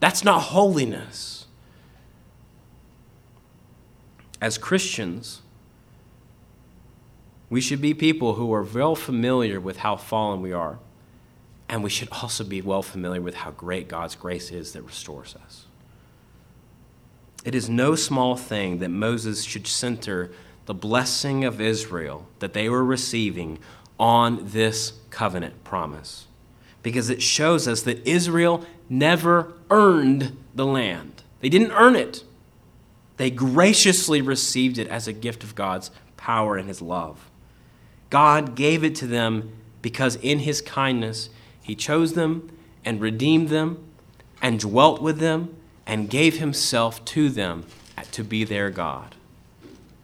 [0.00, 1.46] That's not holiness.
[4.40, 5.42] As Christians,
[7.50, 10.78] we should be people who are well familiar with how fallen we are.
[11.68, 15.36] And we should also be well familiar with how great God's grace is that restores
[15.44, 15.66] us.
[17.44, 20.30] It is no small thing that Moses should center
[20.66, 23.58] the blessing of Israel that they were receiving
[23.98, 26.26] on this covenant promise
[26.82, 31.22] because it shows us that Israel never earned the land.
[31.40, 32.24] They didn't earn it,
[33.16, 37.30] they graciously received it as a gift of God's power and His love.
[38.10, 39.52] God gave it to them
[39.82, 41.30] because in His kindness,
[41.68, 42.50] he chose them
[42.82, 43.84] and redeemed them
[44.40, 45.54] and dwelt with them
[45.86, 47.66] and gave himself to them
[48.10, 49.14] to be their God.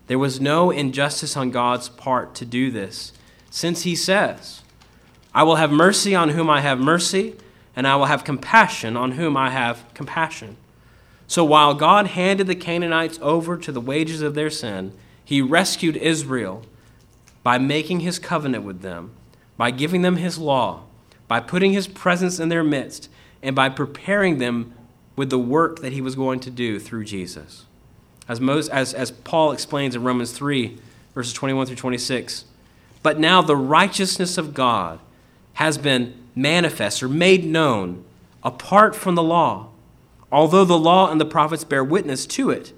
[0.06, 3.14] There was no injustice on God's part to do this,
[3.50, 4.60] since he says,
[5.34, 7.34] I will have mercy on whom I have mercy,
[7.74, 10.58] and I will have compassion on whom I have compassion.
[11.26, 14.92] So while God handed the Canaanites over to the wages of their sin,
[15.24, 16.62] he rescued Israel
[17.42, 19.12] by making his covenant with them,
[19.56, 20.82] by giving them his law,
[21.28, 23.08] by putting his presence in their midst,
[23.42, 24.72] and by preparing them
[25.16, 27.64] with the work that he was going to do through Jesus.
[28.28, 30.78] As, most, as, as Paul explains in Romans 3,
[31.14, 32.46] verses 21 through 26,
[33.02, 34.98] but now the righteousness of God
[35.54, 38.04] has been manifest or made known
[38.42, 39.68] apart from the law,
[40.32, 42.72] although the law and the prophets bear witness to it.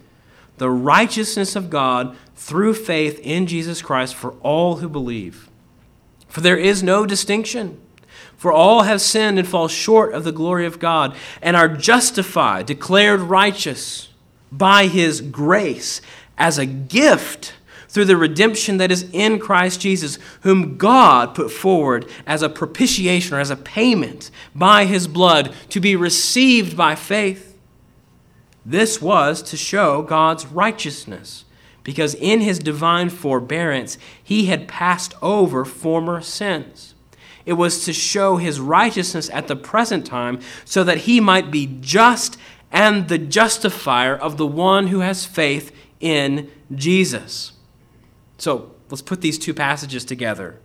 [0.59, 5.49] The righteousness of God through faith in Jesus Christ for all who believe.
[6.29, 7.81] For there is no distinction.
[8.37, 12.67] For all have sinned and fall short of the glory of God, and are justified,
[12.67, 14.09] declared righteous
[14.53, 16.01] by his grace
[16.39, 17.55] as a gift
[17.89, 23.35] through the redemption that is in Christ Jesus, whom God put forward as a propitiation
[23.35, 27.59] or as a payment by his blood to be received by faith.
[28.67, 31.47] This was to show God's righteousness,
[31.85, 36.96] because in his divine forbearance he had passed over former sins.
[37.47, 41.79] It was to show his righteousness at the present time, so that he might be
[41.81, 42.37] just
[42.73, 47.53] and the justifier of the one who has faith in Jesus.
[48.37, 50.59] So let's put these two passages together.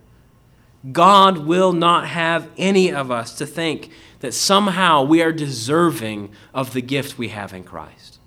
[0.91, 6.73] God will not have any of us to think that somehow we are deserving of
[6.73, 8.17] the gift we have in Christ.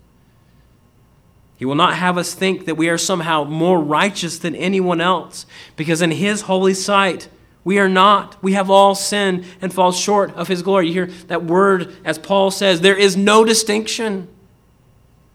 [1.57, 5.47] He will not have us think that we are somehow more righteous than anyone else,
[5.77, 7.29] because in His holy sight,
[7.65, 8.41] we are not.
[8.43, 10.89] We have all sinned and fall short of His glory.
[10.89, 14.29] You hear that word, as Paul says, there is no distinction.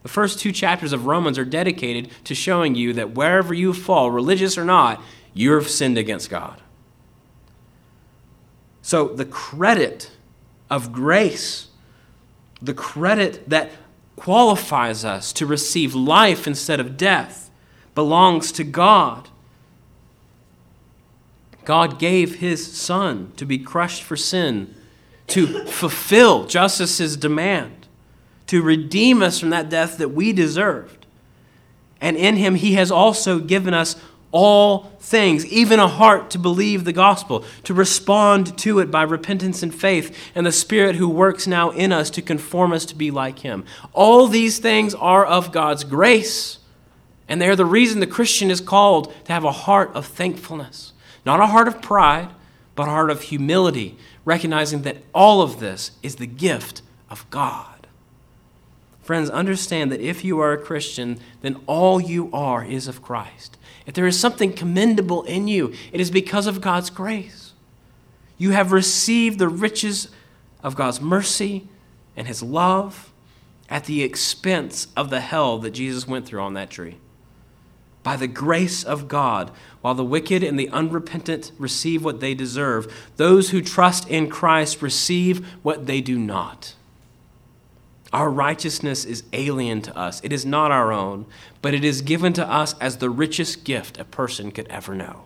[0.03, 4.11] The first two chapters of Romans are dedicated to showing you that wherever you fall,
[4.11, 5.01] religious or not,
[5.33, 6.61] you've sinned against God.
[8.81, 10.11] So the credit
[10.69, 11.67] of grace,
[12.61, 13.71] the credit that
[14.15, 17.49] qualifies us to receive life instead of death,
[17.95, 19.28] belongs to God.
[21.69, 24.73] God gave his son to be crushed for sin,
[25.27, 27.79] to fulfill justice's demand
[28.49, 31.05] to redeem us from that death that we deserved.
[32.01, 33.95] And in him, he has also given us
[34.31, 39.61] all things, even a heart to believe the gospel, to respond to it by repentance
[39.61, 43.11] and faith, and the Spirit who works now in us to conform us to be
[43.11, 43.63] like him.
[43.93, 46.57] All these things are of God's grace,
[47.27, 50.93] and they are the reason the Christian is called to have a heart of thankfulness.
[51.29, 52.29] Not a heart of pride,
[52.73, 57.85] but a heart of humility, recognizing that all of this is the gift of God.
[59.03, 63.59] Friends, understand that if you are a Christian, then all you are is of Christ.
[63.85, 67.53] If there is something commendable in you, it is because of God's grace.
[68.39, 70.09] You have received the riches
[70.63, 71.67] of God's mercy
[72.15, 73.13] and His love
[73.69, 76.97] at the expense of the hell that Jesus went through on that tree.
[78.03, 83.11] By the grace of God, while the wicked and the unrepentant receive what they deserve,
[83.17, 86.75] those who trust in Christ receive what they do not.
[88.11, 90.19] Our righteousness is alien to us.
[90.23, 91.25] It is not our own,
[91.61, 95.23] but it is given to us as the richest gift a person could ever know.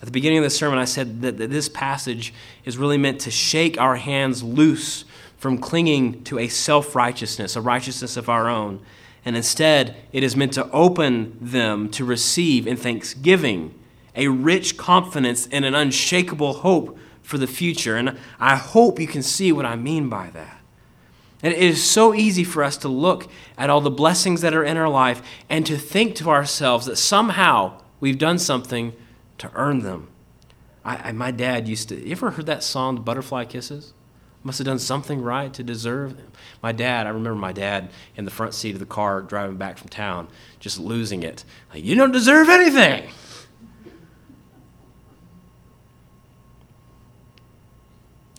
[0.00, 2.34] At the beginning of the sermon, I said that, this passage
[2.64, 5.04] is really meant to shake our hands loose
[5.38, 8.80] from clinging to a self righteousness, a righteousness of our own.
[9.24, 13.78] And instead, it is meant to open them to receive in thanksgiving
[14.16, 17.96] a rich confidence and an unshakable hope for the future.
[17.96, 20.60] And I hope you can see what I mean by that.
[21.42, 24.64] And it is so easy for us to look at all the blessings that are
[24.64, 28.92] in our life and to think to ourselves that somehow we've done something
[29.38, 30.08] to earn them.
[30.84, 33.92] I, I, my dad used to, you ever heard that song, Butterfly Kisses?
[34.44, 36.32] Must have done something right to deserve them.
[36.62, 39.78] My dad, I remember my dad in the front seat of the car driving back
[39.78, 40.26] from town,
[40.58, 41.44] just losing it.
[41.72, 43.08] Like, you don't deserve anything.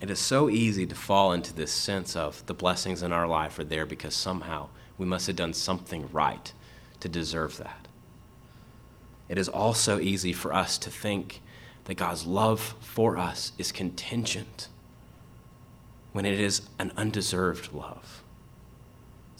[0.01, 3.57] It is so easy to fall into this sense of the blessings in our life
[3.57, 6.51] are there because somehow we must have done something right
[6.99, 7.87] to deserve that.
[9.29, 11.41] It is also easy for us to think
[11.85, 14.67] that God's love for us is contingent
[16.13, 18.23] when it is an undeserved love.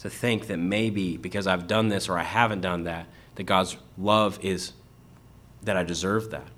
[0.00, 3.06] To think that maybe because I've done this or I haven't done that,
[3.36, 4.74] that God's love is
[5.62, 6.48] that I deserve that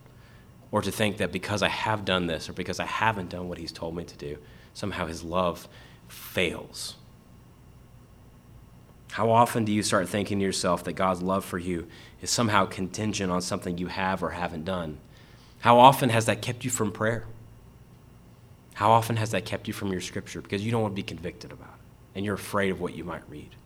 [0.72, 3.58] or to think that because I have done this or because I haven't done what
[3.58, 4.38] he's told me to do,
[4.74, 5.68] somehow his love
[6.08, 6.96] fails.
[9.12, 11.86] How often do you start thinking to yourself that God's love for you
[12.20, 14.98] is somehow contingent on something you have or haven't done?
[15.60, 17.26] How often has that kept you from prayer?
[18.76, 21.02] How often has that kept you from your scripture because you don't want to be
[21.02, 23.56] convicted about it and you're afraid of what you might read?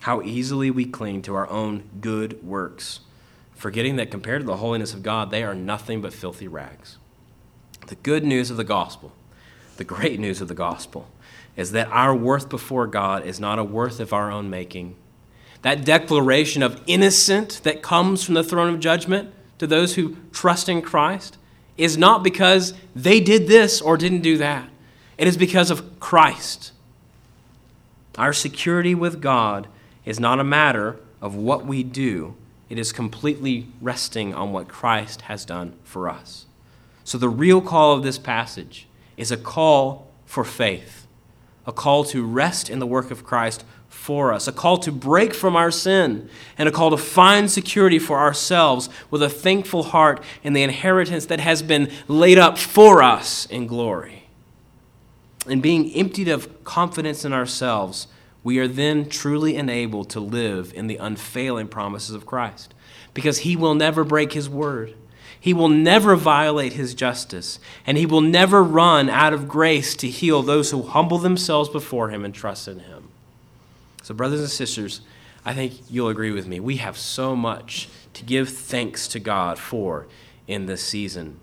[0.00, 3.00] How easily we cling to our own good works,
[3.54, 6.98] forgetting that compared to the holiness of God, they are nothing but filthy rags.
[7.86, 9.12] The good news of the gospel,
[9.76, 11.08] the great news of the gospel,
[11.54, 14.96] is that our worth before God is not a worth of our own making.
[15.62, 20.68] That declaration of innocent that comes from the throne of judgment to those who trust
[20.68, 21.38] in Christ
[21.76, 24.68] is not because they did this or didn't do that.
[25.18, 26.72] It is because of Christ.
[28.18, 29.68] Our security with God
[30.04, 32.34] is not a matter of what we do,
[32.68, 36.46] it is completely resting on what Christ has done for us.
[37.04, 41.05] So, the real call of this passage is a call for faith,
[41.66, 45.34] a call to rest in the work of Christ for us, a call to break
[45.34, 50.22] from our sin, and a call to find security for ourselves with a thankful heart
[50.42, 54.28] in the inheritance that has been laid up for us in glory.
[55.48, 58.06] And being emptied of confidence in ourselves,
[58.44, 62.74] we are then truly enabled to live in the unfailing promises of Christ
[63.12, 64.94] because he will never break his word.
[65.46, 70.08] He will never violate his justice, and he will never run out of grace to
[70.08, 73.10] heal those who humble themselves before him and trust in him.
[74.02, 75.02] So, brothers and sisters,
[75.44, 76.58] I think you'll agree with me.
[76.58, 80.08] We have so much to give thanks to God for
[80.48, 81.38] in this season.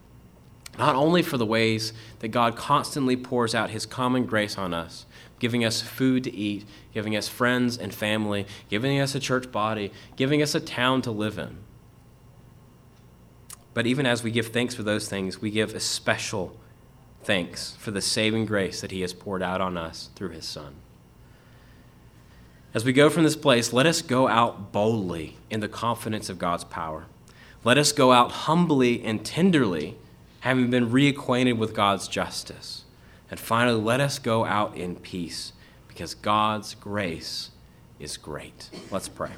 [0.78, 5.06] Not only for the ways that God constantly pours out his common grace on us,
[5.40, 9.94] giving us food to eat, giving us friends and family, giving us a church body,
[10.18, 11.63] giving us a town to live in.
[13.74, 16.56] But even as we give thanks for those things, we give especial
[17.24, 20.76] thanks for the saving grace that he has poured out on us through his Son.
[22.74, 26.40] As we go from this place, let us go out boldly in the confidence of
[26.40, 27.06] God's power.
[27.64, 29.96] Let us go out humbly and tenderly,
[30.42, 32.84] having been reacquainted with God's justice.
[33.32, 35.54] And finally, let us go out in peace,
[35.88, 37.52] because God's grace
[38.00, 38.70] is great.
[38.92, 39.32] Let's pray.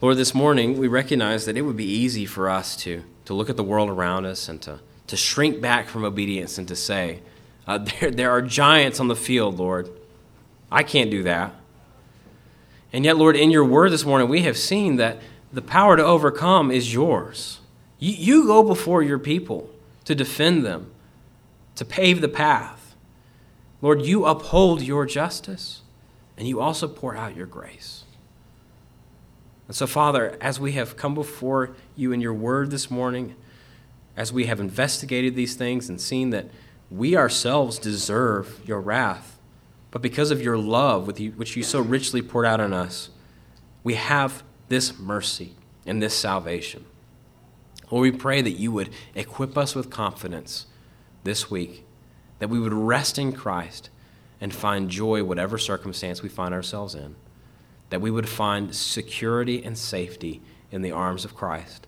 [0.00, 3.50] Lord, this morning we recognize that it would be easy for us to, to look
[3.50, 4.78] at the world around us and to,
[5.08, 7.20] to shrink back from obedience and to say,
[7.66, 9.90] uh, there, there are giants on the field, Lord.
[10.70, 11.52] I can't do that.
[12.92, 15.18] And yet, Lord, in your word this morning, we have seen that
[15.52, 17.58] the power to overcome is yours.
[17.98, 19.68] You, you go before your people
[20.04, 20.92] to defend them,
[21.74, 22.94] to pave the path.
[23.82, 25.82] Lord, you uphold your justice,
[26.36, 28.04] and you also pour out your grace.
[29.68, 33.36] And so, Father, as we have come before you in your word this morning,
[34.16, 36.46] as we have investigated these things and seen that
[36.90, 39.38] we ourselves deserve your wrath,
[39.90, 43.10] but because of your love, which you so richly poured out on us,
[43.84, 45.54] we have this mercy
[45.86, 46.84] and this salvation.
[47.90, 50.66] Lord, we pray that you would equip us with confidence
[51.24, 51.86] this week,
[52.38, 53.90] that we would rest in Christ
[54.40, 57.16] and find joy, whatever circumstance we find ourselves in,
[57.90, 61.86] that we would find security and safety in the arms of Christ,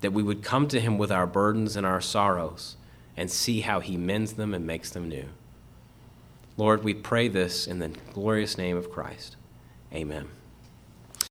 [0.00, 2.76] that we would come to him with our burdens and our sorrows
[3.16, 5.28] and see how he mends them and makes them new.
[6.56, 9.36] Lord, we pray this in the glorious name of Christ.
[9.92, 10.28] Amen.